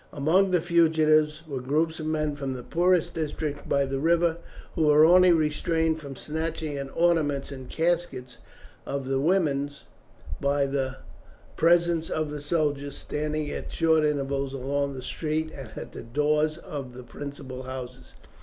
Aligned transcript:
Among 0.11 0.49
the 0.49 0.61
fugitives 0.61 1.43
were 1.47 1.61
groups 1.61 1.99
of 1.99 2.07
men 2.07 2.35
from 2.35 2.55
the 2.55 2.63
poorest 2.63 3.13
districts 3.13 3.61
by 3.67 3.85
the 3.85 3.99
river, 3.99 4.37
who 4.73 4.85
were 4.85 5.05
only 5.05 5.31
restrained 5.31 5.99
from 5.99 6.15
snatching 6.15 6.75
at 6.75 6.87
the 6.87 6.93
ornaments 6.93 7.51
and 7.51 7.69
caskets 7.69 8.37
of 8.83 9.07
the 9.07 9.19
women 9.19 9.69
by 10.39 10.65
the 10.65 10.97
presence 11.55 12.09
of 12.09 12.31
the 12.31 12.41
soldiers, 12.41 12.97
standing 12.97 13.51
at 13.51 13.71
short 13.71 14.03
intervals 14.03 14.55
along 14.55 14.95
the 14.95 15.03
street 15.03 15.51
and 15.53 15.69
at 15.75 15.91
the 15.91 16.01
doors 16.01 16.57
of 16.57 16.95
the 16.95 17.03
principal 17.03 17.61
houses. 17.61 18.15